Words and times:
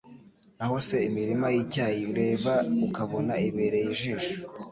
Naho 0.57 0.75
se 0.87 0.97
imirima 1.09 1.47
y'icyayi, 1.55 2.01
ureba 2.13 2.53
ukabona 2.87 3.33
ibereye 3.47 3.87
ijisho! 3.95 4.35